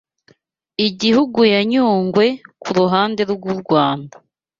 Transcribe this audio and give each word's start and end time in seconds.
Igihugu 0.87 1.39
ya 1.53 1.61
Nyungwe 1.71 2.25
ku 2.61 2.69
ruhande 2.79 3.21
rw’u 3.33 3.53
Rwanda 3.61 4.15